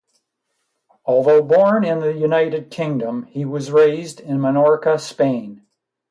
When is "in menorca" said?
4.19-4.99